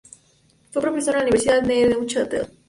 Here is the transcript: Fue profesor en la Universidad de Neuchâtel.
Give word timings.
Fue 0.71 0.81
profesor 0.81 1.13
en 1.13 1.19
la 1.19 1.23
Universidad 1.25 1.61
de 1.61 1.87
Neuchâtel. 1.89 2.47